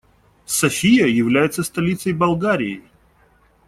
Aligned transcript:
София 0.47 1.05
является 1.15 1.63
столицей 1.63 2.11
Болгарии. 2.11 2.81